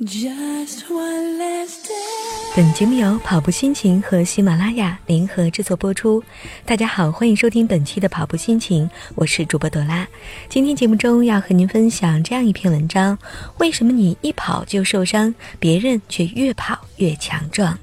[0.00, 2.54] Just one last day。
[2.54, 6.22] 本节目由跑步心情和喜马拉雅联合制作播出。
[6.64, 10.06] 大家好，欢迎收听本期的跑步心情，我是主播朵拉。
[10.48, 13.18] 今天节目中要和您分享这样一篇文章：
[13.58, 17.76] 为什么你一跑就受伤，别人却越跑越强壮？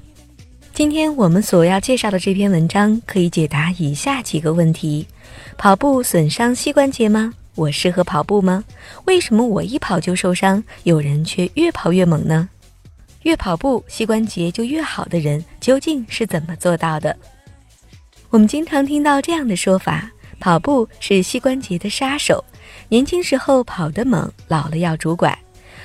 [0.72, 5.06] 今天我们所要介绍的这篇文章可以解答以下几个问题：
[5.58, 7.34] 跑步损伤膝关节吗？
[7.56, 8.62] 我适合跑步吗？
[9.06, 12.48] 为什么我一跑就受伤，有人却越跑越猛呢？
[13.22, 17.16] 越跑步膝关节就越好的人究竟是怎么做到的？
[18.30, 22.44] 我们经常听到这样的说法：跑步是膝关节的杀手，
[22.88, 25.36] 年轻时候跑得猛，老了要拄拐。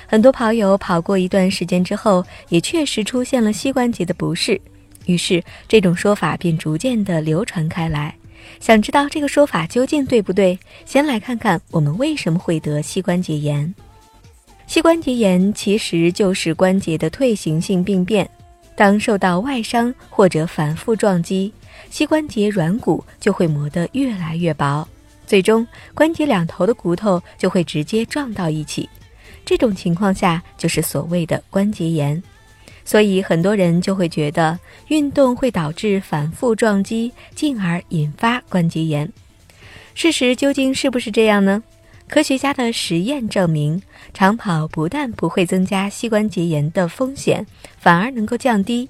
[0.06, 4.60] 很多跑友跑过一段时间之后，也确实出现了膝关节的不适，
[5.06, 8.14] 于是这种说法便逐渐的流传开来。
[8.60, 10.58] 想知道这个说法究竟对不对？
[10.84, 13.74] 先来看看我们为什么会得膝关节炎。
[14.66, 18.28] 膝关节炎其实就是关节的退行性病变。
[18.74, 21.52] 当受到外伤或者反复撞击，
[21.90, 24.88] 膝关节软骨就会磨得越来越薄，
[25.26, 28.88] 最终关节两头的骨头就会直接撞到一起。
[29.44, 32.22] 这种情况下就是所谓的关节炎。
[32.84, 39.10] 所以很多人就会觉得运动会导致反复撞击，进而引发关节炎。
[39.94, 41.62] 事实究竟是不是这样呢？
[42.08, 43.80] 科学家的实验证明，
[44.12, 47.46] 长跑不但不会增加膝关节炎的风险，
[47.78, 48.88] 反而能够降低。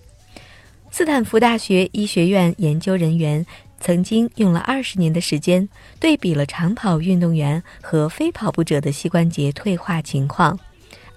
[0.91, 3.45] 斯坦福大学医学院研究人员
[3.81, 5.69] 曾经用了二十年的时间，
[6.01, 10.59] 对比了长跑运动员和非跑步者的膝关节退化情况。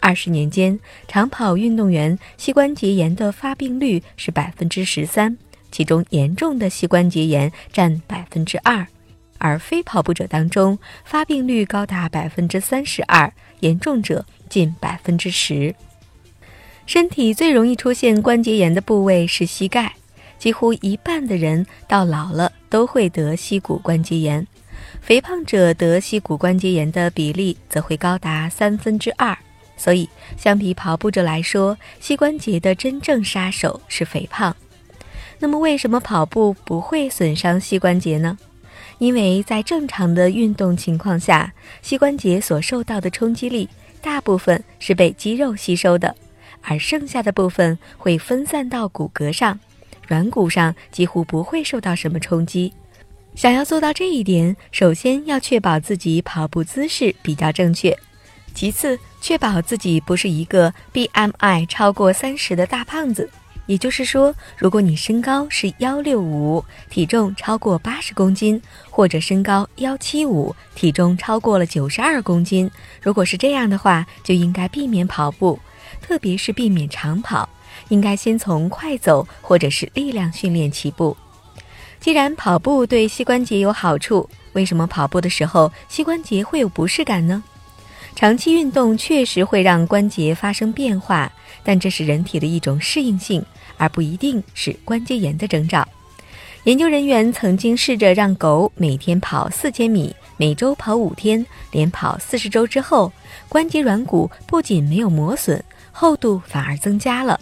[0.05, 5.35] 二十年间，长跑运动员膝关节炎的发病率是百分之十三，
[5.71, 8.85] 其中严重的膝关节炎占百分之二，
[9.39, 15.73] 而非跑步者当中发病率高达百分之三十二，严重者近百分之十。
[16.85, 19.95] 身体最容易出现关节炎的部位是膝盖，
[20.37, 24.45] 几乎一半的人到老了都会得膝骨关节炎，
[25.01, 29.35] 肥胖者得膝骨关节炎的比例则会高达三分之二。
[29.77, 34.55] 所以，相比跑步者来说，膝关节的真正杀手是肥胖。
[35.39, 38.37] 那么，为什么跑步不会损伤膝关节呢？
[38.97, 43.67] 因为在正常的运动情况下，膝关节所受到的冲击力
[44.01, 46.15] 大部分是被肌肉吸收的，
[46.61, 49.59] 而剩下的部分会分散到骨骼上，
[50.07, 52.71] 软骨上几乎不会受到什么冲击。
[53.35, 57.93] 想要做到这一点，首先要确保自己跑步姿势比较正确。
[58.53, 63.27] 其次，确保自己不是一个 BMI 超过三十的大胖子。
[63.65, 72.69] 也就是说，如果你身高是幺六五，体重超过八十公斤，或者身高幺七五，体重超过了九十二公斤，
[73.01, 75.59] 如果是这样的话，就应该避免跑步，
[76.03, 77.49] 特别是避免长跑，
[77.87, 81.17] 应该先从快走或者是力量训练起步。
[81.99, 87.43] 既然跑步对膝关节有好处，为什么跑步的时候膝关节会有不适感呢？
[88.15, 91.29] 长期运动确实会让关节发生变化，
[91.63, 93.45] 但这是人体的一种适应性，
[93.77, 95.85] 而不一定是关节炎的征兆。
[96.63, 103.11] 研究人员曾经试着让狗每天跑四千米，每周跑五天，连跑四十周之后，
[103.49, 105.61] 关节软骨不仅没有磨损，
[105.91, 107.37] 厚度反而增加了。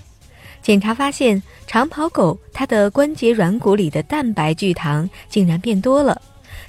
[0.63, 6.19] 检查发现，长跑狗它的关节软骨里的蛋白聚糖竟然变多了。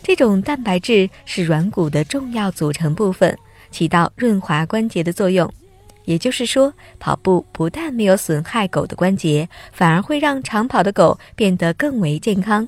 [0.02, 3.36] 这种蛋白质是软骨的重要组成部分。
[3.74, 5.52] 起到润滑关节的作用，
[6.04, 12.66] 也就是说，跑步不但没有损害狗的关节，反而会让长跑的狗变得更为健康。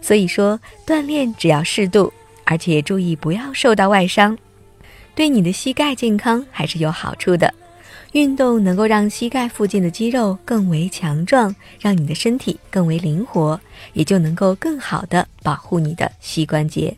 [0.00, 2.10] 所以说，锻炼只要适度，
[2.44, 4.38] 而且注意不要受到外伤，
[5.14, 7.52] 对你的膝盖健康还是有好处的。
[8.12, 13.60] 运动能够让膝盖附近的肌肉更为强壮，让你的身体更为灵活，
[13.92, 16.96] 也就能够更好的保护你的膝关节。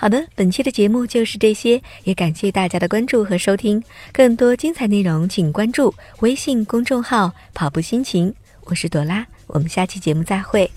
[0.00, 3.84] 好的，本期的节目就是这些，也感谢大家的关注和收听。
[4.14, 8.34] 更多精彩内容，请关注微信公众号“跑步心情”。
[8.64, 10.70] 我是朵拉，我们下期节目再会。